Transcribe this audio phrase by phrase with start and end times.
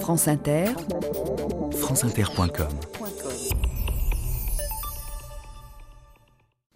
[0.00, 0.66] France Inter,
[1.72, 2.68] franceinter.com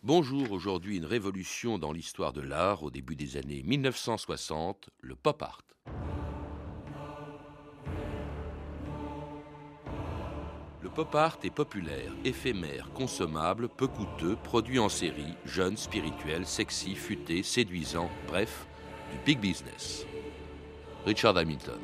[0.02, 5.42] Bonjour, aujourd'hui une révolution dans l'histoire de l'art au début des années 1960, le pop
[5.42, 5.62] art.
[10.82, 16.96] Le pop art est populaire, éphémère, consommable, peu coûteux, produit en série, jeune, spirituel, sexy,
[16.96, 18.66] futé, séduisant, bref,
[19.12, 20.06] du big business.
[21.06, 21.78] Richard Hamilton.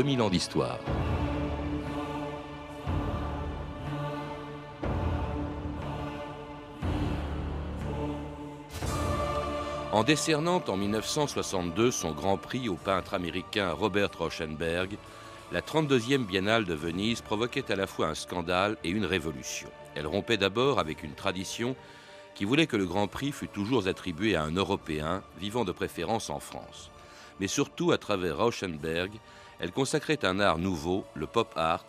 [0.00, 0.78] 2000 ans d'histoire.
[9.92, 14.96] En décernant en 1962 son grand prix au peintre américain Robert Rauschenberg,
[15.52, 19.68] la 32e Biennale de Venise provoquait à la fois un scandale et une révolution.
[19.94, 21.76] Elle rompait d'abord avec une tradition
[22.34, 26.30] qui voulait que le Grand Prix fût toujours attribué à un Européen vivant de préférence
[26.30, 26.90] en France.
[27.38, 29.12] Mais surtout, à travers Rauschenberg,
[29.60, 31.84] elle consacrait un art nouveau, le pop art,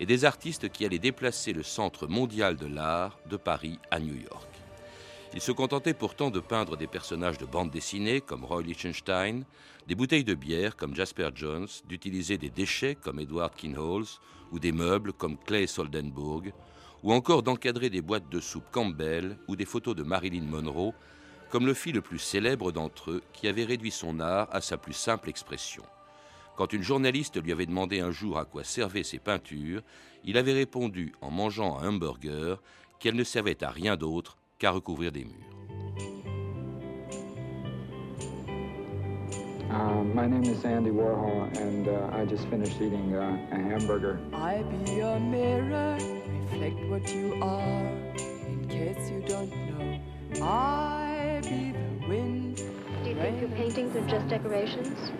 [0.00, 4.14] et des artistes qui allaient déplacer le centre mondial de l'art de Paris à New
[4.14, 4.48] York.
[5.34, 9.44] Il se contentait pourtant de peindre des personnages de bande dessinée comme Roy Lichtenstein,
[9.86, 14.18] des bouteilles de bière comme Jasper Jones, d'utiliser des déchets comme Edward Kinholz
[14.50, 16.52] ou des meubles comme Clay Soldenburg,
[17.02, 20.94] ou encore d'encadrer des boîtes de soupe Campbell ou des photos de Marilyn Monroe,
[21.50, 24.78] comme le fit le plus célèbre d'entre eux qui avait réduit son art à sa
[24.78, 25.84] plus simple expression.
[26.60, 29.80] Quand une journaliste lui avait demandé un jour à quoi servaient ses peintures,
[30.24, 32.60] il avait répondu en mangeant un hamburger
[32.98, 35.32] qu'elles ne servaient à rien d'autre qu'à recouvrir des murs.
[39.70, 44.20] Uh, my name is Andy Warhol, and uh, I just finished eating uh, a hamburger.
[44.34, 45.96] I be your mirror,
[46.52, 47.86] reflect what you are.
[48.46, 49.98] In case you don't know,
[50.42, 52.56] I be the wind.
[53.02, 55.10] Do you think your paintings are just decorations?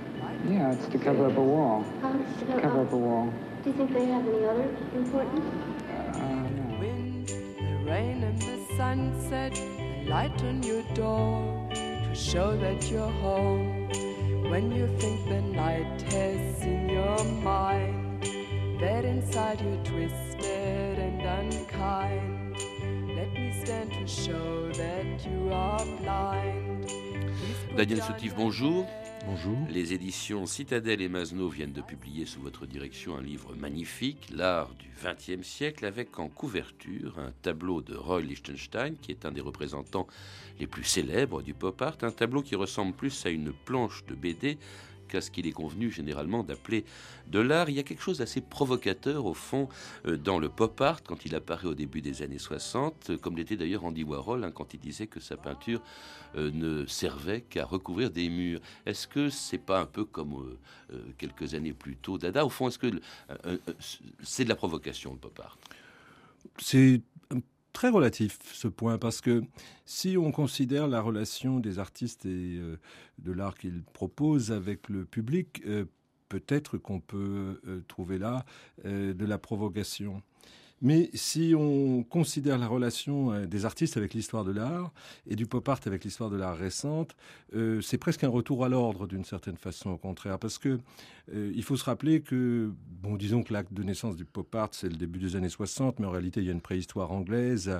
[0.49, 1.85] Yeah, it's to cover up a wall.
[2.01, 2.13] Huh?
[2.61, 3.33] Cover up a wall.
[3.63, 5.45] Do you think they have any other importance?
[6.15, 6.79] Uh, no.
[6.81, 13.11] Wind, the rain and the sunset, the light on your door to show that you're
[13.21, 13.89] home.
[14.51, 18.23] When you think the night has seen your mind,
[18.81, 22.57] that inside you're twisted and unkind.
[23.15, 26.91] Let me stand to show that you are blind.
[27.77, 28.87] Daniel down Soutif, bonjour.
[29.69, 34.75] Les éditions Citadelle et Masneau viennent de publier sous votre direction un livre magnifique, L'art
[34.75, 39.41] du XXe siècle, avec en couverture un tableau de Roy Lichtenstein, qui est un des
[39.41, 40.07] représentants
[40.59, 44.15] les plus célèbres du pop art, un tableau qui ressemble plus à une planche de
[44.15, 44.59] BD
[45.11, 46.85] qu'à ce qu'il est convenu généralement d'appeler
[47.27, 47.69] de l'art.
[47.69, 49.69] Il y a quelque chose d'assez provocateur au fond
[50.07, 53.37] euh, dans le pop art quand il apparaît au début des années 60, euh, comme
[53.37, 55.83] l'était d'ailleurs Andy Warhol hein, quand il disait que sa peinture
[56.37, 58.61] euh, ne servait qu'à recouvrir des murs.
[58.87, 60.57] Est-ce que c'est pas un peu comme
[61.19, 62.47] quelques années plus tôt Dada?
[62.47, 63.01] Au fond, est-ce que
[64.23, 65.59] c'est de la provocation le pop art?
[66.59, 67.01] C'est
[67.81, 69.43] très relatif ce point parce que
[69.87, 72.79] si on considère la relation des artistes et euh,
[73.17, 75.87] de l'art qu'ils proposent avec le public, euh,
[76.29, 78.45] peut-être qu'on peut euh, trouver là
[78.85, 80.23] de la provocation.
[80.83, 84.93] Mais si on considère la relation euh, des artistes avec l'histoire de l'art
[85.27, 87.17] et du pop art avec l'histoire de l'art récente,
[87.55, 90.79] euh, c'est presque un retour à l'ordre d'une certaine façon, au contraire, parce que
[91.35, 94.71] euh, il faut se rappeler que, bon, disons que l'acte de naissance du pop art,
[94.73, 97.71] c'est le début des années 60, mais en réalité, il y a une préhistoire anglaise.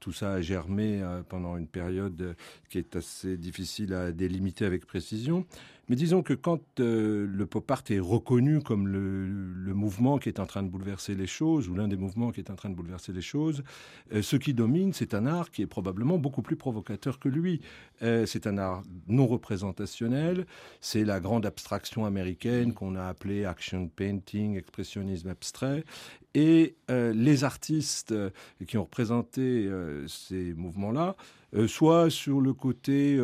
[0.00, 2.36] Tout ça a germé pendant une période
[2.70, 5.46] qui est assez difficile à délimiter avec précision.
[5.88, 10.40] Mais disons que quand euh, le pop art est reconnu comme le, mouvement qui est
[10.40, 12.74] en train de bouleverser les choses, ou l'un des mouvements qui est en train de
[12.74, 13.62] bouleverser les choses,
[14.12, 17.60] euh, ce qui domine, c'est un art qui est probablement beaucoup plus provocateur que lui.
[18.02, 20.46] Euh, c'est un art non représentationnel,
[20.80, 25.84] c'est la grande abstraction américaine qu'on a appelée action painting, expressionnisme abstrait.
[26.34, 28.14] Et euh, les artistes
[28.66, 29.70] qui ont représenté
[30.06, 31.16] ces mouvements-là,
[31.66, 33.18] soit sur le côté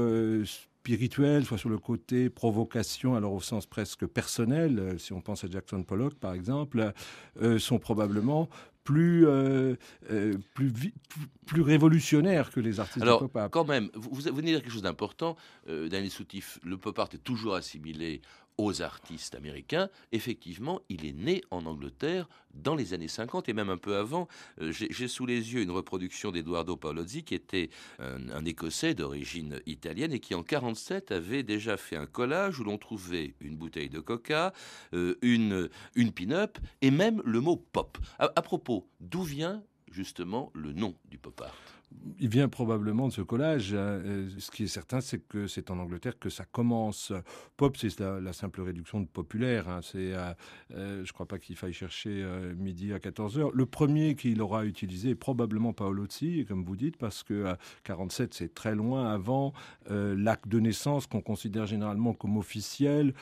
[0.83, 5.45] spirituel, soit sur le côté provocation, alors au sens presque personnel, euh, si on pense
[5.45, 6.93] à Jackson Pollock par exemple,
[7.41, 8.49] euh, sont probablement
[8.85, 9.77] plus, euh,
[10.11, 14.63] euh, plus, révolutionnaires que les artistes Alors, de quand même, vous, vous venez de dire
[14.63, 15.37] quelque chose d'important.
[15.69, 18.21] Euh, Daniel Soutif, le pop art est toujours assimilé
[18.63, 23.71] aux artistes américains, effectivement, il est né en Angleterre dans les années 50 et même
[23.71, 24.29] un peu avant.
[24.61, 30.13] Euh, j'ai sous les yeux une reproduction d'Eduardo Paolozzi qui était un, Écossais d'origine italienne
[30.13, 34.01] et qui en 47 avait déjà fait un collage où l'on trouvait une bouteille de
[34.01, 34.53] coca,
[34.95, 37.99] euh, une, une pin-up et même le mot pop.
[38.19, 41.82] À, à propos, d'où vient justement le nom du pop art?
[42.19, 43.75] Il vient probablement de ce collage.
[43.75, 43.77] Hein.
[43.77, 47.13] Euh, ce qui est certain, c'est que c'est en Angleterre que ça commence.
[47.57, 49.69] Pop, c'est la, simple réduction de populaire.
[49.69, 49.81] Hein.
[49.83, 50.33] C'est, euh,
[50.75, 52.25] euh, je crois pas qu'il faille chercher
[52.57, 53.51] midi à 14 heures.
[53.53, 57.55] Le premier qu'il aura utilisé est probablement Paolozzi, comme vous dites, parce que
[57.85, 59.53] 47, c'est très loin avant
[59.89, 63.15] l'acte de naissance qu'on considère généralement comme officiel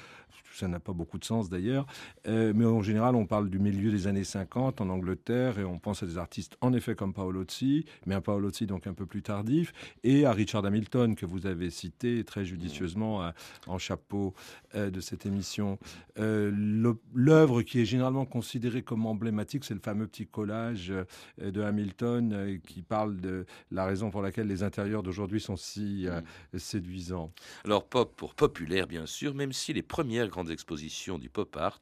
[0.53, 1.87] ça n'a pas beaucoup de sens d'ailleurs,
[2.27, 5.79] euh, mais en général on parle du milieu des années 50 en Angleterre et on
[5.79, 9.23] pense à des artistes en effet comme Paolozzi, mais un Paolozzi donc un peu plus
[9.23, 9.73] tardif,
[10.05, 13.31] et à Richard Hamilton que vous avez cité très judicieusement euh,
[13.67, 14.35] en chapeau
[14.75, 15.79] euh, de cette émission.
[16.17, 20.93] L'œuvre qui est généralement considérée comme emblématique, c'est le fameux petit collage
[21.39, 26.07] de Hamilton qui parle de la raison pour laquelle les intérieurs d'aujourd'hui sont si
[26.55, 27.33] séduisants.
[27.65, 31.81] Alors pop pour populaire bien sûr, même si les premières grandes expositions du pop art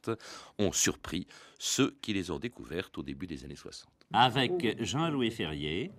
[0.57, 1.27] ont surpris
[1.57, 3.89] ceux qui les ont découvertes au début des années 60.
[4.13, 5.91] Avec Jean-Louis Ferrier,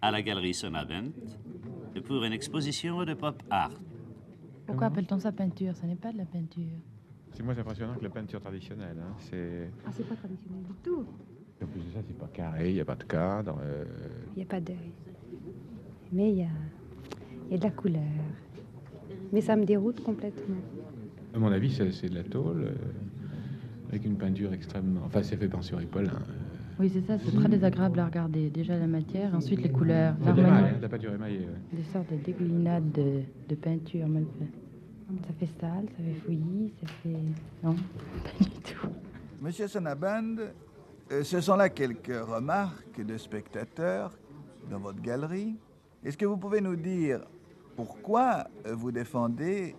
[0.00, 1.12] à la galerie Sonavent,
[2.04, 3.72] pour une exposition de pop art.
[4.66, 5.76] Pourquoi appelle-t-on ça peinture?
[5.76, 6.78] Ce n'est pas de la peinture.
[7.32, 8.96] C'est moins impressionnant que la peinture traditionnelle.
[9.00, 9.14] Hein.
[9.18, 9.70] C'est...
[9.86, 11.06] Ah, c'est pas traditionnel du tout.
[11.62, 13.58] En plus de ça, c'est pas carré, il n'y a pas de cadre.
[13.62, 13.84] Euh.
[14.34, 14.74] Il n'y a pas de.
[16.10, 16.48] Mais il y a...
[17.50, 18.02] y a de la couleur.
[19.32, 20.56] Mais ça me déroute complètement.
[21.34, 25.00] À mon avis, c'est de la tôle euh, avec une peinture extrêmement.
[25.06, 26.06] Enfin, c'est fait par Paul.
[26.06, 26.22] Hein.
[26.78, 28.50] Oui, c'est ça, c'est très désagréable à regarder.
[28.50, 30.80] Déjà la matière, ensuite les couleurs, l'harmonie.
[30.80, 31.46] la peinture émaillée.
[31.72, 34.46] Des sortes de dégoulinades de, de, peinture mal fait.
[35.26, 37.10] Ça fait sale, ça fait fouillis, ça fait.
[37.62, 37.74] Non,
[38.24, 38.88] pas du tout.
[39.40, 40.36] Monsieur Sonaband,
[41.12, 44.12] euh, ce sont là quelques remarques de spectateurs
[44.70, 45.56] dans votre galerie.
[46.04, 47.20] Est-ce que vous pouvez nous dire
[47.76, 49.74] pourquoi euh, vous défendez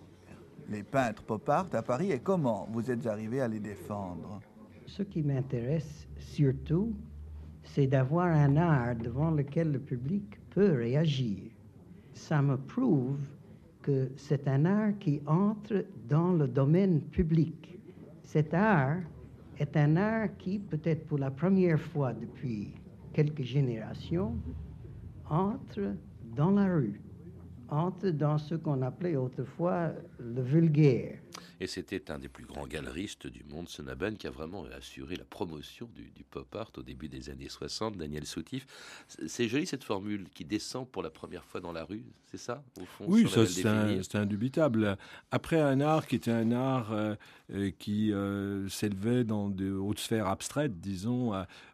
[0.68, 4.40] les peintres pop art à Paris et comment vous êtes arrivé à les défendre?
[4.86, 6.94] Ce qui m'intéresse surtout,
[7.62, 11.38] c'est d'avoir un art devant lequel le public peut réagir.
[12.12, 13.18] Ça me prouve
[13.82, 17.78] que c'est un art qui entre dans le domaine public.
[18.22, 18.98] Cet art
[19.58, 22.72] est un art qui, peut-être pour la première fois depuis
[23.12, 24.34] quelques générations,
[25.28, 25.94] entre
[26.36, 27.00] dans la rue
[27.74, 31.18] entre dans ce qu'on appelait autrefois le vulgaire.
[31.60, 35.24] Et c'était un des plus grands galeristes du monde, Sonaben, qui a vraiment assuré la
[35.24, 38.66] promotion du, pop art au début des années 60, Daniel Soutif.
[39.26, 42.62] C'est joli cette formule qui descend pour la première fois dans la rue, c'est ça,
[42.80, 44.96] au fond Oui, c'est indubitable.
[45.30, 47.14] Après un art qui était un art euh,
[47.52, 51.32] euh, qui euh, s'élevait dans de hautes sphères abstraites, disons,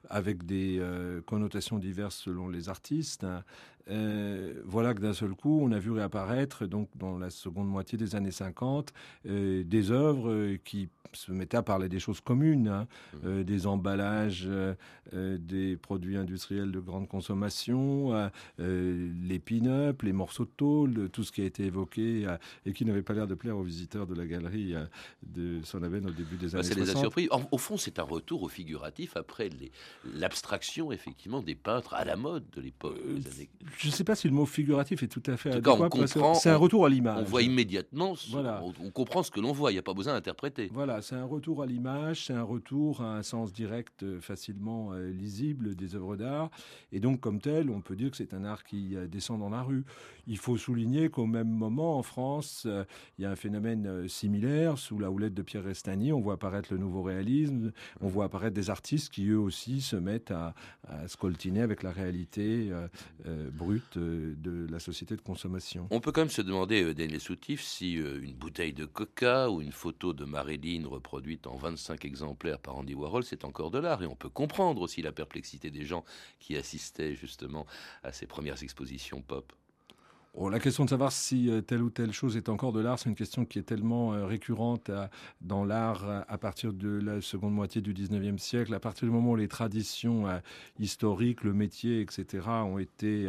[0.08, 0.82] avec des
[1.26, 3.44] connotations diverses selon les artistes, hein,
[3.90, 7.98] euh, voilà que d'un seul coup, on a vu réapparaître, donc dans la seconde moitié
[7.98, 8.92] des années 50,
[9.26, 12.86] euh, des œuvres euh, qui se mettaient à parler des choses communes, hein.
[13.24, 13.42] mmh.
[13.42, 14.48] des emballages,
[15.12, 21.42] des produits industriels de grande consommation, les pin-up, les morceaux de tôle, tout ce qui
[21.42, 22.28] a été évoqué
[22.64, 24.76] et qui n'avait pas l'air de plaire aux visiteurs de la galerie
[25.26, 26.74] de Sonaven au début des bah, années 60.
[26.74, 27.28] Ça les a surpris.
[27.50, 29.50] au fond, c'est un retour au figuratif après
[30.14, 33.00] l'abstraction, effectivement, des peintres à la mode de l'époque
[33.80, 35.88] je ne sais pas si le mot figuratif est tout à fait adéquat.
[36.34, 37.16] C'est un retour à l'image.
[37.18, 38.62] On voit immédiatement, voilà.
[38.62, 40.68] on, comprend ce que l'on voit, il n'y a pas besoin d'interpréter.
[40.72, 44.92] Voilà, c'est un retour à l'image, c'est un retour à un sens direct euh, facilement
[44.92, 46.50] euh, lisible des œuvres d'art.
[46.92, 49.48] Et donc, comme tel, on peut dire que c'est un art qui euh, descend dans
[49.48, 49.84] la rue.
[50.26, 52.66] Il faut souligner qu'au même moment, en France,
[53.18, 54.78] il y a un phénomène similaire.
[54.78, 58.54] Sous la houlette de Pierre Restagny, on voit apparaître le nouveau réalisme, on voit apparaître
[58.54, 60.54] des artistes qui, eux aussi, se mettent à,
[60.86, 62.70] à scoltiner avec la réalité
[63.60, 65.86] brute euh, de la société de consommation.
[65.90, 69.50] On peut quand même se demander, euh, Daniel Soutif, si euh, une bouteille de coca
[69.50, 73.78] ou une photo de Marilyn reproduite en 25 exemplaires par Andy Warhol, c'est encore de
[73.78, 74.02] l'art.
[74.02, 76.04] Et on peut comprendre aussi la perplexité des gens
[76.38, 77.66] qui assistaient justement
[78.02, 79.52] à ces premières expositions pop.
[80.34, 83.00] Oh, la question de savoir si euh, telle ou telle chose est encore de l'art,
[83.00, 84.88] c'est une question qui est tellement euh, récurrente
[85.40, 89.32] dans l'art à partir de la seconde moitié du 19e siècle, à partir du moment
[89.32, 90.38] où les traditions euh,
[90.78, 93.28] historiques, le métier, etc., ont été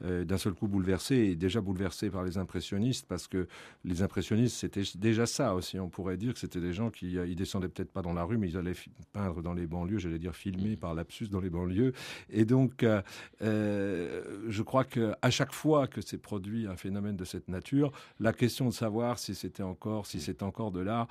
[0.00, 3.46] d'un seul coup bouleversées, et déjà bouleversées par les impressionnistes, parce que
[3.84, 5.78] les impressionnistes, c'était déjà ça aussi.
[5.78, 8.38] On pourrait dire que c'était des gens qui ils descendaient peut-être pas dans la rue,
[8.38, 8.76] mais ils allaient
[9.12, 11.92] peindre dans les banlieues, j'allais dire filmer par lapsus dans les banlieues.
[12.30, 12.86] Et donc,
[13.40, 16.37] je crois qu'à chaque fois que ces produits
[16.68, 17.92] un phénomène de cette nature.
[18.20, 21.08] La question de savoir si c'était encore, si c'est encore de l'art,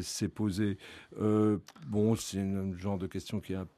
[0.00, 0.78] s'est posée.
[1.16, 3.68] bon, c'est un genre de question qui est un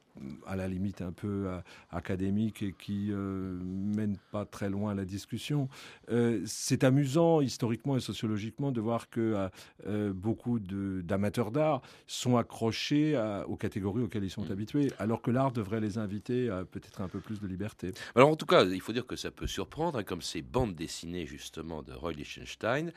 [0.45, 1.59] à la limite un peu euh,
[1.91, 5.69] académique et qui euh, mène pas très loin la discussion.
[6.09, 9.49] Euh, c'est amusant historiquement et sociologiquement de voir que
[10.11, 13.17] beaucoup d'amateurs d'art sont accrochés
[13.47, 14.51] aux catégories auxquelles ils sont mm.
[14.51, 17.91] habitués, alors que l'art devrait les inviter à peut-être un peu plus de liberté.
[18.15, 20.75] Alors en tout cas, il faut dire que ça peut surprendre, hein, comme ces bandes
[20.75, 22.91] dessinées justement de Roy Lichtenstein,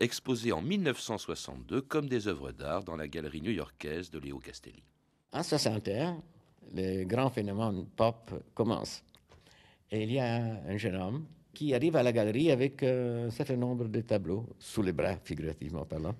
[0.00, 4.82] exposées en 1962 comme des œuvres d'art dans la galerie new-yorkaise de Léo Castelli.
[5.32, 6.22] En 61,
[6.74, 9.02] le grand phénomène pop commence.
[9.90, 10.36] Et il y a
[10.68, 14.46] un jeune homme qui arrive à la galerie avec euh, un certain nombre de tableaux
[14.58, 16.14] sous les bras, figurativement parlant.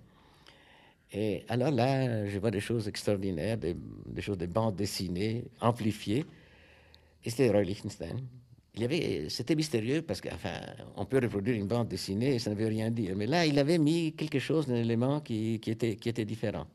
[1.13, 3.77] Et alors là, je vois des choses extraordinaires, des,
[4.21, 6.25] choses, des bandes dessinées, amplifiées.
[7.25, 8.21] Et c'était Roy Lichtenstein.
[8.75, 10.61] Il avait, c'était mystérieux parce qu'enfin,
[10.97, 13.15] on peut reproduire une bande dessinée et ça ne veut rien dire.
[13.17, 16.67] Mais là, il avait mis quelque chose, un élément qui était différent.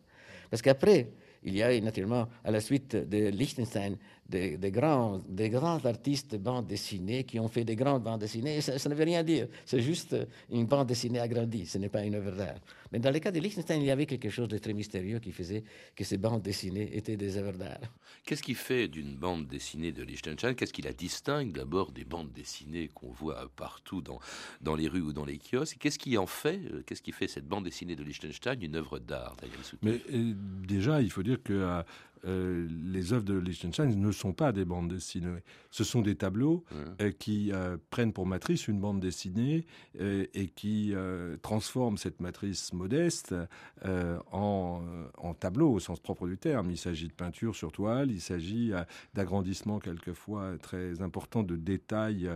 [0.49, 1.07] Parce qu'après,
[1.43, 3.98] il y a naturellement, à la suite de Liechtenstein,
[4.31, 8.61] des, grands, des grands artistes de bande dessinée qui ont fait des grandes bandes dessinées.
[8.61, 9.47] ça, ne veut rien dire.
[9.65, 10.15] C'est juste
[10.50, 11.65] une bande dessinée agrandie.
[11.65, 12.59] Ce n'est pas une œuvre d'art.
[12.91, 15.31] Mais dans le cas de Liechtenstein, il y avait quelque chose de très mystérieux qui
[15.31, 15.63] faisait
[15.95, 17.79] que ces bandes dessinées étaient des œuvres d'art.
[18.25, 22.31] Qu'est-ce qui fait d'une bande dessinée de Liechtenstein Qu'est-ce qui la distingue d'abord des bandes
[22.31, 24.19] dessinées qu'on voit partout dans,
[24.61, 25.77] dans les rues ou dans les kiosques?
[25.79, 29.00] Qu'est-ce qui en fait euh, Qu'est-ce qui fait cette bande dessinée de Liechtenstein une œuvre
[29.00, 29.35] d'art
[29.81, 30.33] Mais euh,
[30.67, 31.83] déjà, il faut dire que
[32.25, 35.39] euh, les œuvres de Liechtenstein ne sont pas des bandes dessinées.
[35.69, 36.63] Ce sont des tableaux
[36.99, 39.65] euh, qui euh, prennent pour matrice une bande dessinée
[39.99, 40.93] et qui
[41.41, 43.35] transforment cette matrice modeste
[43.83, 44.81] en,
[45.17, 46.71] en, tableau au sens propre du terme.
[46.71, 48.71] Il s'agit de peinture sur toile, il s'agit
[49.13, 52.29] d'agrandissement quelquefois très important de détails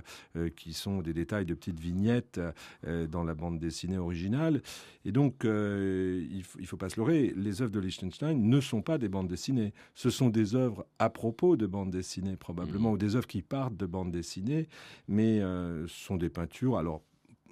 [0.55, 2.39] qui sont des détails de petites vignettes
[2.83, 4.61] dans la bande dessinée originale.
[5.05, 8.97] Et donc, il ne faut pas se leurrer, les œuvres de Liechtenstein ne sont pas
[8.97, 12.93] des bandes dessinées ce sont des œuvres à propos de bande dessinée probablement, mmh.
[12.93, 14.67] ou des œuvres qui partent de bande dessinée,
[15.07, 16.77] mais euh, sont des peintures.
[16.77, 17.01] Alors,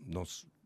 [0.07, 0.23] dans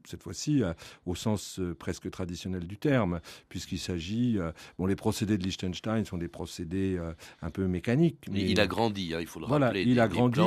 [0.08, 0.74] cette fois-ci euh,
[1.06, 4.38] au sens euh, presque traditionnel du terme, puisqu'il s'agit.
[4.40, 7.00] Euh, bon, les procédés de Liechtenstein sont des procédés
[7.42, 8.26] un peu mécaniques.
[8.32, 9.84] Mais il a grandi, hein, il faut le voilà, rappeler.
[9.84, 10.40] Il a grandi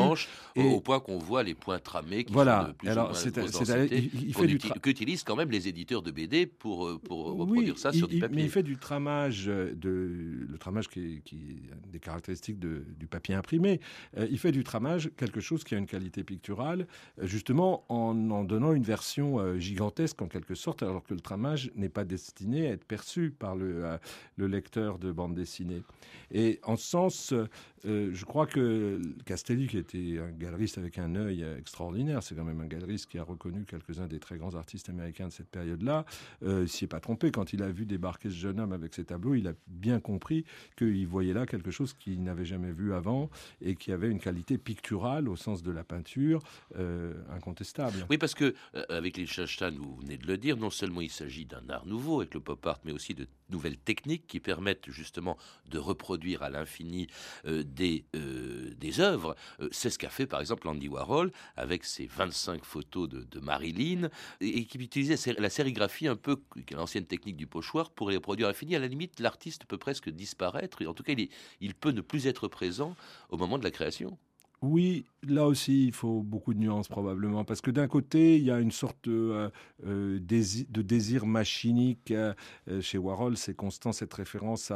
[0.56, 0.62] et...
[0.62, 2.62] au point qu'on voit les points tramés qui voilà.
[2.62, 7.00] sont de plus Alors, c'est, il, fait qu'utilisent quand même les éditeurs de BD pour,
[7.00, 8.36] pour reproduire ça sur du papier.
[8.36, 12.84] Mais il fait du tramage, de, le tramage qui est, qui est des caractéristiques de,
[12.98, 13.80] du papier imprimé.
[14.16, 16.86] il fait du tramage quelque chose qui a une qualité picturale,
[17.22, 21.70] justement en en donnant une version euh, gigantesque en quelque sorte, alors que le tramage
[21.74, 23.98] n'est pas destiné à être perçu par le, euh,
[24.36, 25.82] le lecteur de bande dessinée.
[26.32, 31.14] Et en ce sens, euh, je crois que Castelli, qui était un galeriste avec un
[31.16, 34.88] œil extraordinaire, c'est quand même un galeriste qui a reconnu quelques-uns des très grands artistes
[34.88, 36.04] américains de cette période-là,
[36.66, 37.30] s'y est pas trompé.
[37.30, 40.44] Quand il a vu débarquer ce jeune homme avec ses tableaux, il a bien compris
[40.76, 43.30] qu'il voyait là quelque chose qu'il n'avait jamais vu avant
[43.60, 46.40] et qui avait une qualité picturale au sens de la peinture
[47.30, 48.06] incontestable.
[48.08, 48.54] Oui, parce que
[48.88, 52.34] avec les vous venez de le dire, non seulement il s'agit d'un art nouveau avec
[52.34, 57.08] le pop art, mais aussi de nouvelles techniques qui permettent justement de reproduire à l'infini
[57.46, 59.34] euh, des, euh, des œuvres.
[59.60, 64.10] Euh, c'est ce qu'a fait par exemple Andy Warhol avec ses 25 photos de, Marilyn
[64.40, 66.42] et, qui utilisait la sérigraphie un peu,
[66.72, 68.76] l'ancienne technique du pochoir, pour les reproduire à l'infini.
[68.76, 71.14] À la limite, l'artiste peut presque disparaître, et en tout cas,
[71.60, 72.94] il peut ne plus être présent
[73.30, 74.18] au moment de la création.
[74.62, 78.50] Oui, là aussi, il faut beaucoup de nuances probablement, parce que d'un côté, il y
[78.50, 79.50] a une sorte de,
[79.86, 82.34] euh, désir, machinique euh,
[82.82, 83.38] chez Warhol.
[83.38, 84.70] C'est constant cette référence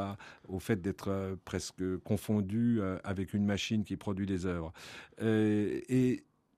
[0.48, 4.72] au fait d'être euh, presque confondu avec une machine qui produit des œuvres.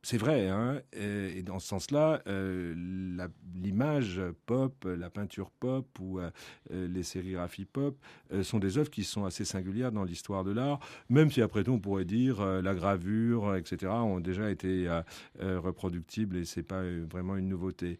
[0.06, 6.30] C'est vrai, hein et, dans ce sens-là, euh, l'image pop, la peinture pop ou euh,
[6.70, 7.98] euh, les sérigraphies pop
[8.42, 11.72] sont des œuvres qui sont assez singulières dans l'histoire de l'art, même si après tout
[11.72, 14.88] on pourrait dire la gravure, etc., ont déjà été
[15.40, 17.98] reproductibles et c'est pas vraiment une nouveauté.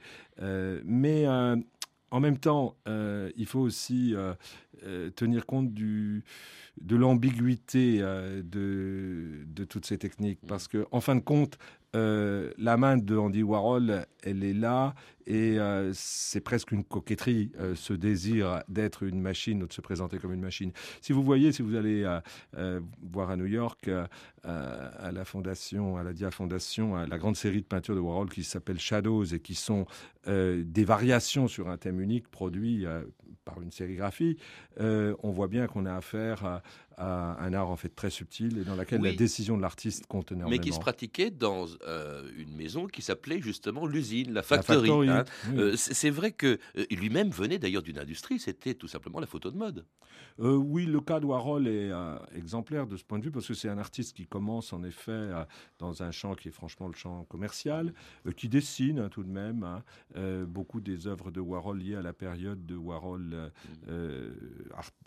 [0.84, 4.14] mais en même temps, il faut aussi
[5.16, 6.24] tenir compte du,
[6.80, 10.40] de l'ambiguïté de, de, toutes ces techniques.
[10.46, 14.94] Parce que, en fin de compte, euh, la main de Andy Warhol, elle est là
[15.26, 19.80] et euh, c'est presque une coquetterie, euh, ce désir d'être une machine ou de se
[19.80, 20.72] présenter comme une machine.
[21.00, 22.06] Si vous voyez, si vous allez
[23.02, 23.90] voir à New York,
[24.44, 28.44] à la fondation, à la Dia Fondation, la grande série de peintures de Warhol qui
[28.44, 29.86] s'appelle Shadows et qui sont
[30.26, 32.84] des variations sur un thème unique produit
[33.44, 34.36] par une sérigraphie,
[34.78, 36.62] on voit bien qu'on a affaire
[36.96, 40.32] à un art en fait très subtil et dans laquelle la décision de l'artiste compte
[40.32, 40.50] énormément.
[40.50, 41.66] Mais qui se pratiquait dans
[42.36, 44.90] une maison qui s'appelait justement l'usine, la factory.
[45.16, 45.72] Hein.
[45.76, 46.58] c'est vrai que
[46.90, 49.86] lui-même venait d'ailleurs d'une industrie, c'était tout simplement la photo de mode.
[50.38, 51.90] Oui, le cas de Warhol est
[52.34, 55.30] exemplaire de ce point de vue parce que c'est un artiste qui commence en effet
[55.78, 57.92] dans un champ qui est franchement le champ commercial,
[58.36, 59.82] qui dessine hein, tout de même hein,
[60.46, 63.50] beaucoup des œuvres de Warhol liées à la période de Warhol euh,
[63.88, 64.32] euh,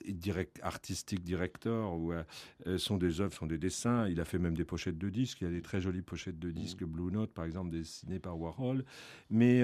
[0.07, 4.07] direct, artistique directeur, où euh, sont des œuvres, sont des dessins.
[4.07, 5.41] Il a fait même des pochettes de disques.
[5.41, 6.85] Il y a des très jolies pochettes de disques, mm.
[6.85, 8.85] Blue Note par exemple, dessinées par Warhol.
[9.29, 9.63] Mais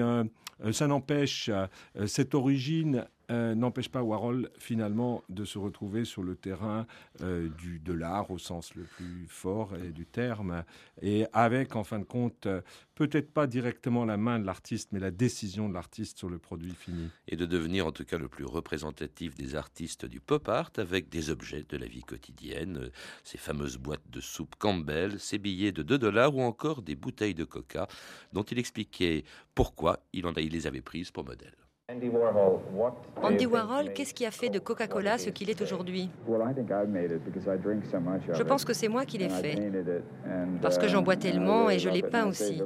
[0.72, 1.50] ça n'empêche,
[2.06, 6.86] cette origine euh, n'empêche pas Warhol finalement de se retrouver sur le terrain
[7.22, 10.64] euh, du, de l'art au sens le plus fort du terme,
[11.02, 12.60] et avec en fin de compte euh,
[12.94, 16.72] peut-être pas directement la main de l'artiste, mais la décision de l'artiste sur le produit
[16.72, 17.10] fini.
[17.26, 21.08] Et de devenir en tout cas le plus représentatif des artistes du pop art avec
[21.08, 22.90] des objets de la vie quotidienne,
[23.24, 27.34] ces fameuses boîtes de soupe Campbell, ces billets de 2 dollars ou encore des bouteilles
[27.34, 27.88] de coca
[28.32, 31.65] dont il expliquait pourquoi il, il les avait prises pour modèle.
[33.22, 36.10] Andy Warhol, qu'est-ce qui a fait de Coca-Cola ce qu'il est aujourd'hui
[38.32, 39.70] Je pense que c'est moi qui l'ai fait,
[40.60, 42.60] parce que j'en bois tellement et je l'ai peint aussi.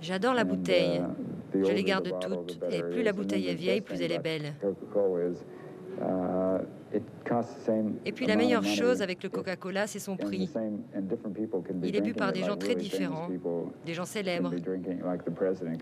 [0.00, 1.00] J'adore la bouteille,
[1.54, 4.54] je les garde toutes, et plus la bouteille est vieille, plus elle est belle.
[8.04, 10.50] Et puis la meilleure chose avec le Coca-Cola, c'est son prix.
[11.82, 13.28] Il est bu par des gens très différents,
[13.84, 14.52] des gens célèbres,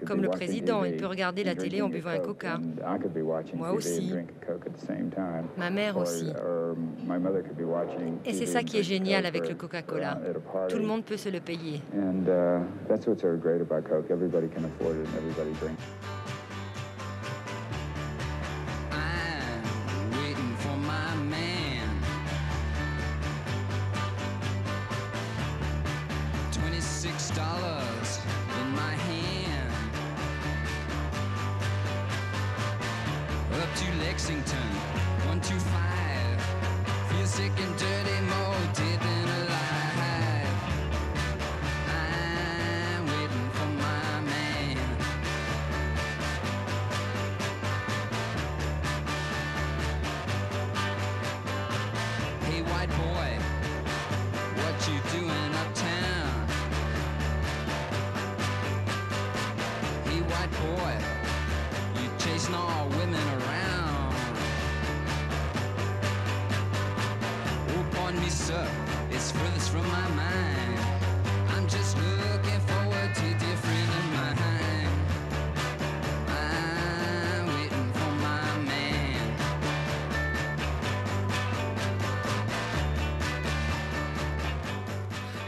[0.06, 0.84] comme le président.
[0.84, 2.58] Il peut regarder la télé en buvant un Coca.
[3.54, 4.12] Moi aussi.
[5.58, 6.32] Ma mère aussi.
[8.24, 10.20] Et c'est ça qui est génial avec le Coca-Cola.
[10.68, 11.80] Tout le monde peut se le payer.
[27.30, 28.18] Dollars
[28.60, 29.72] in my hand.
[33.54, 34.68] Up to Lexington,
[35.28, 37.16] 125.
[37.16, 38.11] Feel sick and dirty.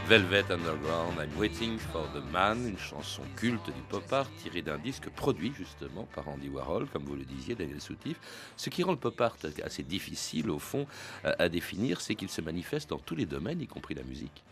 [0.07, 4.77] Velvet Underground, I'm Waiting for the Man, une chanson culte du pop art tirée d'un
[4.77, 8.19] disque produit justement par Andy Warhol, comme vous le disiez, Daniel Soutif.
[8.55, 10.85] Ce qui rend le pop art assez difficile au fond
[11.23, 14.43] à, définir, c'est qu'il se manifeste dans tous les domaines, y compris la musique.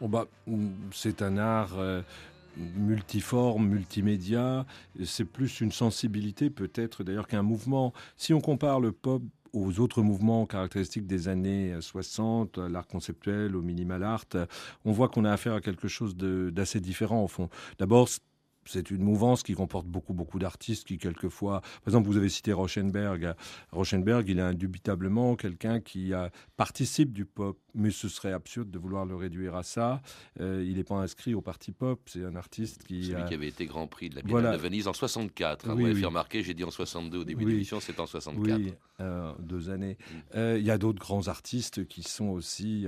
[0.00, 0.26] Oh bah,
[0.92, 1.78] c'est un art.
[1.78, 2.00] Euh,
[2.56, 4.64] multiforme, multimédia,
[5.04, 7.92] c'est plus une sensibilité peut-être d'ailleurs qu'un mouvement.
[8.16, 9.20] Si on compare le pop
[9.56, 14.24] aux autres mouvements caractéristiques des années 60, l'art conceptuel, au minimal art,
[14.84, 17.48] on voit qu'on a affaire à quelque chose d'assez différent au fond.
[17.78, 18.08] D'abord,
[18.66, 22.52] c'est une mouvance qui comporte beaucoup, beaucoup d'artistes qui, quelquefois, par exemple, vous avez cité
[22.52, 23.34] Rochenberg.
[23.72, 26.12] Rochenberg, il est indubitablement quelqu'un qui
[26.56, 30.00] participe du pop, mais ce serait absurde de vouloir le réduire à ça.
[30.40, 33.06] Euh, il n'est pas inscrit au parti pop, c'est un artiste qui.
[33.06, 35.68] Celui qui avait été Grand Prix de la Biennale de Venise en 64.
[35.68, 38.06] Hein, vous m'avez fait remarquer, j'ai dit en 62 au début de l'émission, c'est en
[38.06, 38.58] 64.
[38.58, 39.98] Oui, euh, deux années.
[39.98, 40.14] Mm.
[40.36, 42.86] Euh, il y a d'autres grands artistes qui sont aussi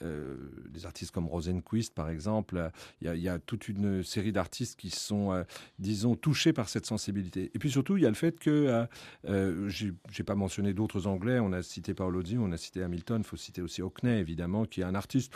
[0.00, 2.70] des artistes comme Rosenquist, par exemple.
[3.00, 5.44] Il y, y, a toute une série d'artistes qui sont euh,
[5.78, 7.50] disons, touchés par cette sensibilité.
[7.54, 8.86] Et puis surtout, il y a le fait que, euh,
[9.28, 13.24] euh j'ai pas mentionné d'autres Anglais, on a cité Paolozzi, on a cité Hamilton, il
[13.24, 15.32] faut citer aussi Hockney, évidemment, qui est un artiste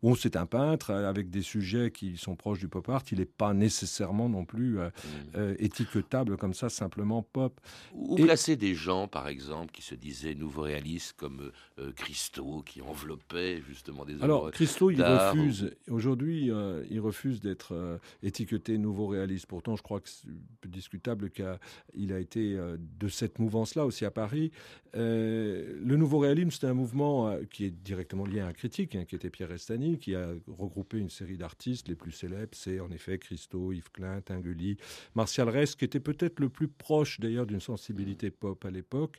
[0.00, 3.02] Bon, c'est un peintre euh, avec des sujets qui sont proches du pop art.
[3.10, 5.08] Il n'est pas nécessairement non plus euh, mmh.
[5.36, 7.60] euh, étiquetable comme ça, simplement pop.
[7.94, 11.50] Ou placer des gens, par exemple, qui se disaient nouveau réalistes, comme
[11.96, 15.74] Christo, qui enveloppait justement des Alors, Christo, il refuse.
[15.88, 16.50] Aujourd'hui,
[16.90, 19.46] il refuse d'être étiqueté nouveau réaliste.
[19.46, 20.28] Pourtant, je crois que c'est
[20.70, 24.50] discutable qu'il a été de cette mouvance-là aussi à Paris.
[24.94, 29.14] le nouveau réalisme, c'est un mouvement qui est directement lié à un critique, hein, qui
[29.14, 31.88] était Pierre Restani États-Unis, qui a regroupé une série d'artistes.
[31.88, 34.76] Les plus célèbres, c'est en effet Christo, Yves Klein, Tinguely,
[35.14, 39.18] Martial Rest, qui était peut-être le plus proche d'ailleurs d'une sensibilité pop à l'époque.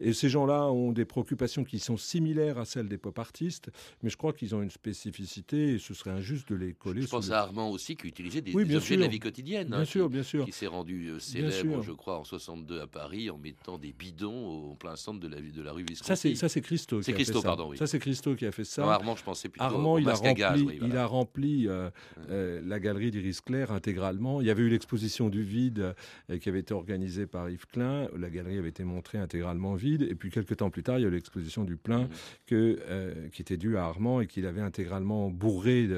[0.00, 3.70] Et ces gens-là ont des préoccupations qui sont similaires à celles des pop artistes,
[4.02, 7.02] mais je crois qu'ils ont une spécificité et ce serait injuste de les coller.
[7.02, 8.96] Je pense à Armand aussi qui utilisait des, oui, bien objets sûr.
[8.96, 9.68] de la vie quotidienne.
[9.68, 10.44] Bien hein, sûr, qui, bien sûr.
[10.44, 14.70] Qui s'est rendu euh, célèbre, je crois, en 62 à Paris en mettant des bidons
[14.70, 16.36] au plein centre de la, de la rue Visconti.
[16.36, 17.02] Ça, c'est, Christo.
[17.02, 17.70] C'est qui Christo, a fait pardon, ça.
[17.70, 17.78] oui.
[17.78, 18.82] Ça, c'est Christo qui a fait ça.
[18.82, 21.06] Non, Armand, je pensais plutôt Armand, il a masque à rempli, gaz, oui, il a
[21.06, 21.90] rempli euh,
[22.30, 24.40] euh, la galerie d'Iris Clair intégralement.
[24.40, 25.94] Il y avait eu l'exposition du vide
[26.30, 28.08] euh, qui avait été organisée par Yves Klein.
[28.16, 30.02] La galerie avait été montrée intégralement vide.
[30.02, 32.08] Et puis, quelques temps plus tard, il y a eu l'exposition du plein
[32.46, 35.88] que, euh, qui était due à Armand et qu'il avait intégralement bourré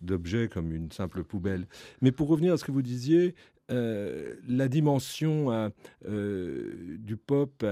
[0.00, 1.66] d'objets comme une simple poubelle.
[2.00, 3.34] Mais pour revenir à ce que vous disiez,
[3.70, 5.68] euh, la dimension euh,
[6.06, 7.64] euh, du pop,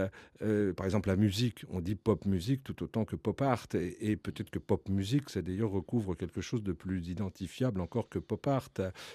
[0.43, 4.11] euh, par exemple la musique, on dit pop musique tout autant que pop art, et,
[4.13, 8.19] et peut-être que pop musique, ça d'ailleurs recouvre quelque chose de plus identifiable encore que
[8.19, 8.69] pop art.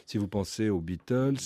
[0.06, 1.38] Si vous pensez aux Beatles,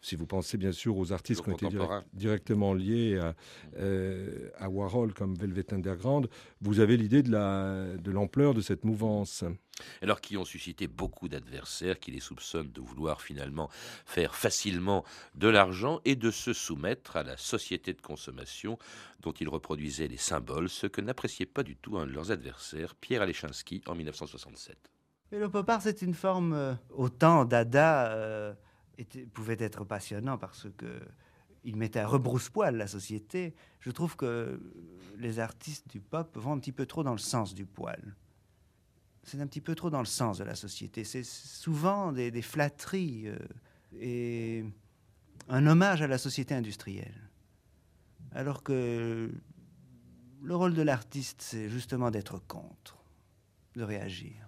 [0.00, 3.34] si vous pensez bien sûr aux artistes qui ont été direct- directement liés à,
[3.78, 6.28] euh, à Warhol comme Velvet Underground,
[6.60, 9.44] vous avez l'idée de la- de l'ampleur de cette mouvance.
[10.02, 13.68] Alors qui ont suscité beaucoup d'adversaires qui les soupçonnent de vouloir finalement
[14.06, 18.78] faire facilement de l'argent et de se soumettre à la société de consommation
[19.20, 22.94] dont ils reproduisaient les symboles, ce que n'appréciait pas du tout un de leurs adversaires,
[22.94, 24.76] Pierre Alechinsky, en 1967.
[25.32, 26.52] Mais le pop art, c'est une forme.
[26.54, 28.54] euh, autant Dada euh,
[29.32, 31.00] pouvait être passionnant parce que
[31.64, 33.54] il mettait à rebrousse-poil la société.
[33.80, 34.60] Je trouve que
[35.18, 38.16] les artistes du pop vont un petit peu trop dans le sens du poil.
[39.28, 41.04] C'est un petit peu trop dans le sens de la société.
[41.04, 43.36] C'est souvent des, flatteries euh,
[44.00, 44.64] et
[45.50, 47.28] un hommage à la société industrielle.
[48.32, 49.30] Alors que
[50.42, 52.96] le rôle de l'artiste, c'est justement d'être contre,
[53.74, 54.47] de réagir.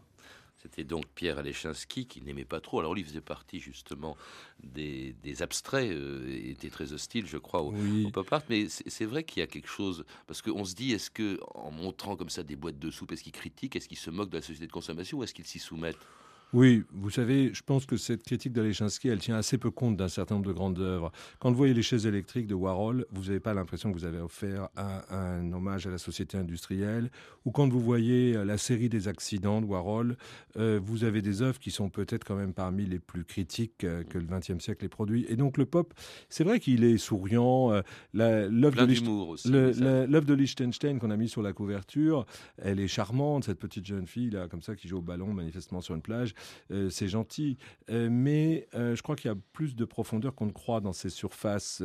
[0.63, 2.81] C'était donc Pierre Alechinsky qui n'aimait pas trop.
[2.81, 4.17] Alors lui faisait partie justement
[4.63, 8.05] des, des abstraits, euh, était très hostile, je crois, au, Oui.
[8.07, 8.43] au pop art.
[8.51, 11.41] Mais c'est c'est vrai qu'il y a quelque chose parce qu'on se dit est-ce que
[11.55, 14.31] en montrant comme ça des boîtes de soupe, est-ce qu'ils critiquent, est-ce qu'ils se moquent
[14.31, 15.97] de la société de consommation ou est-ce qu'ils s'y soumettent?
[16.53, 20.09] Oui, vous savez, je pense que cette critique d'Alechinsky, elle tient assez peu compte d'un
[20.09, 21.13] certain nombre de grandes œuvres.
[21.39, 24.19] Quand vous voyez les chaises électriques de Warhol, vous n'avez pas l'impression que vous avez
[24.19, 27.13] offert un, un hommage à la société industrielle.
[27.45, 30.17] Ou quand vous voyez euh, la série des accidents de Warhol,
[30.57, 34.03] euh, vous avez des œuvres qui sont peut-être quand même parmi les plus critiques euh,
[34.03, 35.27] que le XXe siècle ait produit.
[35.29, 35.95] Et donc le pop,
[36.29, 37.73] c'est vrai qu'il est souriant.
[37.73, 37.83] euh,
[38.13, 42.27] L'œuvre de, de Liechtenstein qu'on a mis sur la couverture,
[42.59, 45.81] elle est charmante, cette petite jeune fille là, comme ça, qui joue au ballon manifestement
[45.81, 46.35] sur une plage.
[46.71, 47.59] Euh, c'est gentil,
[47.91, 50.93] Euh, mais euh, je crois qu'il y a plus de profondeur qu'on ne croit dans
[50.93, 51.83] ces surfaces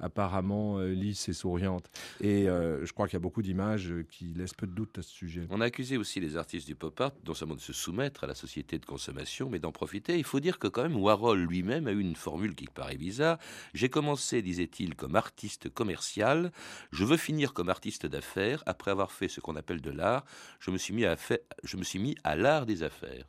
[0.00, 1.90] apparemment lisses et souriantes.
[2.20, 5.10] Et je crois qu'il y a beaucoup d'images qui laissent peu de doute à ce
[5.10, 5.46] sujet.
[5.50, 8.26] On a accusé aussi les artistes du pop art non seulement de se soumettre à
[8.26, 10.18] la société de consommation, mais d'en profiter.
[10.18, 13.38] Il faut dire que quand même Warhol lui-même a eu une formule qui paraît bizarre.
[13.74, 16.52] J'ai commencé, disait-il, comme artiste commercial.
[16.90, 18.62] Je veux finir comme artiste d'affaires.
[18.66, 20.24] Après avoir fait ce qu'on appelle de l'art,
[20.60, 23.26] je me suis mis à l'art des affaires.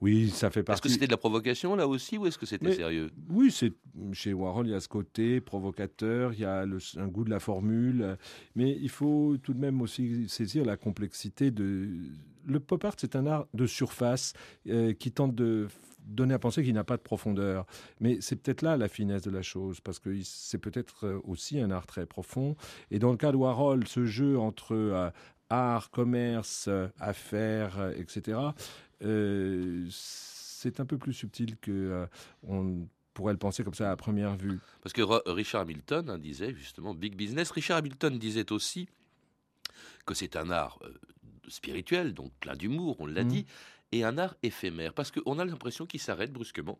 [0.00, 0.82] Oui, ça fait Est-ce partie.
[0.82, 3.10] que c'était de la provocation là aussi ou est-ce que c'était sérieux?
[3.30, 3.72] Oui, c'est
[4.12, 7.30] chez Warhol, il y a ce côté provocateur, il y a le- un goût de
[7.30, 8.16] la formule, euh,
[8.54, 11.88] mais il faut tout de même aussi saisir la complexité de.
[12.46, 14.34] Le pop art, c'est un art de surface
[14.68, 15.68] euh, qui tente de
[16.06, 17.64] donner à penser qu'il n'a pas de profondeur.
[18.00, 21.58] Mais c'est peut-être là la finesse de la chose, parce que c'est peut-être euh, aussi
[21.58, 22.56] un art très profond.
[22.90, 25.08] Et dans le cas de Warhol, ce jeu entre euh,
[25.48, 28.38] art, commerce, affaires, etc.,
[29.04, 32.06] euh, c'est un peu plus subtil que euh,
[32.46, 34.58] on pourrait le penser comme ça à première vue.
[34.82, 37.50] Parce que Richard Hamilton hein, disait justement big business.
[37.50, 38.88] Richard Hamilton disait aussi
[40.06, 40.92] que c'est un art euh,
[41.48, 43.28] spirituel, donc plein d'humour, on l'a Mhm.
[43.28, 43.46] dit,
[43.92, 46.78] et un art éphémère, parce qu'on a l'impression qu'il s'arrête brusquement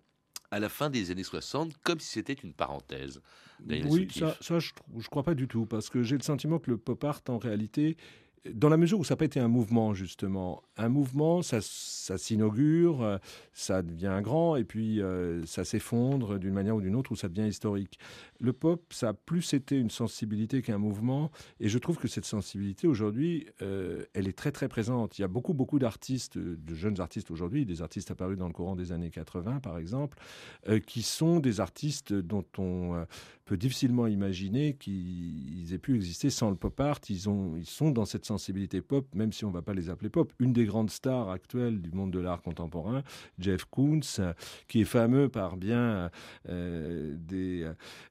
[0.51, 3.21] à la fin des années 60, comme si c'était une parenthèse.
[3.69, 6.71] Oui, ça, ça je ne crois pas du tout, parce que j'ai le sentiment que
[6.71, 7.97] le pop art, en réalité,
[8.53, 13.03] dans la mesure où ça n'a pas été un mouvement, justement, un mouvement, ça, s'inaugure,
[13.03, 13.19] euh,
[13.53, 17.29] ça devient grand, et puis euh, ça s'effondre d'une manière ou d'une autre, ou ça
[17.29, 17.99] devient historique.
[18.41, 22.27] Le pop, ça a plus été une sensibilité qu'un mouvement, et je trouve que cette
[22.27, 25.19] sensibilité, aujourd'hui, euh, elle est très très présente.
[25.19, 28.53] Il y a beaucoup, beaucoup d'artistes, de jeunes artistes aujourd'hui, des artistes apparus dans le
[28.53, 30.19] courant des années 80, par exemple,
[30.87, 33.07] qui sont des artistes dont on
[33.45, 37.01] peut difficilement imaginer qu'ils aient pu exister sans le pop art.
[37.09, 39.91] Ils, ont, ils sont dans cette sensibilités pop, même si on ne va pas les
[39.91, 40.33] appeler pop.
[40.41, 43.03] Une des grandes stars actuelles du monde de l'art contemporain,
[43.39, 44.01] Jeff Koons,
[44.67, 46.11] qui est fameux par bien
[46.49, 47.65] euh, des,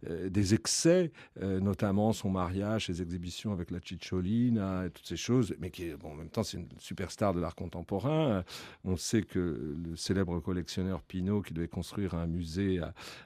[0.07, 5.17] euh, des excès, euh, notamment son mariage, ses exhibitions avec la Cicciolina, et toutes ces
[5.17, 8.43] choses, mais qui, bon, en même temps, c'est une superstar de l'art contemporain.
[8.85, 12.79] On sait que le célèbre collectionneur Pinault, qui devait construire un musée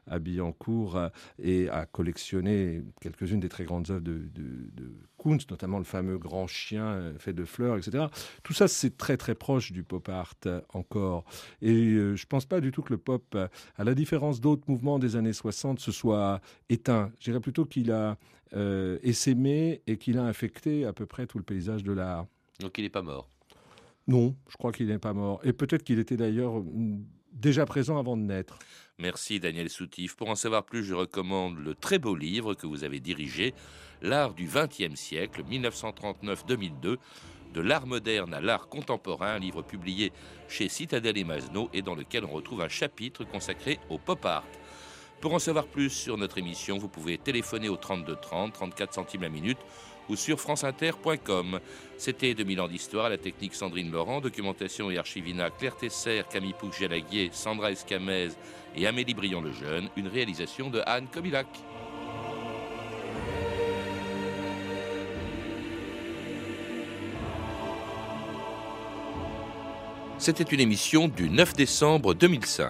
[0.08, 1.00] à, Billancourt,
[1.38, 4.28] et a collectionné quelques-unes des très grandes œuvres de
[5.18, 8.06] Kunz, notamment le fameux grand chien euh, fait de fleurs, etc.
[8.44, 11.26] Tout ça, c'est très très proche du pop art euh, encore.
[11.62, 13.36] Et euh, je ne pense pas du tout que le pop,
[13.78, 17.12] à la différence d'autres mouvements des années 60, se soit éteint.
[17.20, 18.18] Je dirais plutôt qu'il a
[18.54, 22.28] euh, essaimé et qu'il a infecté à peu près tout le paysage de l'art.
[22.62, 23.30] Donc il n'est pas mort
[24.08, 25.42] Non, je crois qu'il n'est pas mort.
[25.44, 27.04] Et peut-être qu'il était d'ailleurs mm,
[27.39, 28.60] déjà présent avant de naître.
[29.00, 30.15] Merci Daniel Soutif.
[30.15, 33.54] Pour en savoir plus, je recommande le très beau livre que vous avez dirigé,
[34.02, 36.97] L'art du XXe siècle, 1939-2002,
[37.54, 40.12] de l'art moderne à l'art contemporain, un livre publié
[40.47, 44.45] chez Citadel et Masno et dans lequel on retrouve un chapitre consacré au pop art.
[45.19, 49.23] Pour en savoir plus sur notre émission, vous pouvez téléphoner au 32 30, 34 centimes
[49.23, 49.58] la minute
[50.10, 51.60] ou sur franceinter.com.
[51.98, 57.30] C'était 2000 ans d'histoire la technique Sandrine Laurent, documentation et archivina Claire Tesser, Camille Pouc-Gélaguier,
[57.34, 58.30] Sandra Escamez
[58.76, 61.48] et Amélie Brion le Jeune, une réalisation de Anne Kobilac.
[70.20, 72.67] C'était une émission du 9 décembre 2005.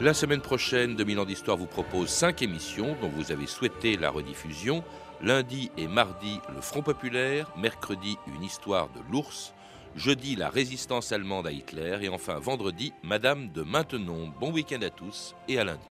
[0.00, 4.08] La semaine prochaine, 2000 ans d'histoire vous propose cinq émissions dont vous avez souhaité la
[4.08, 4.82] rediffusion.
[5.20, 7.52] Lundi et mardi, le Front populaire.
[7.58, 9.52] Mercredi, une histoire de l'ours.
[9.96, 11.98] Jeudi, la résistance allemande à Hitler.
[12.00, 14.32] Et enfin, vendredi, Madame de Maintenon.
[14.40, 15.84] Bon week-end à tous et à lundi.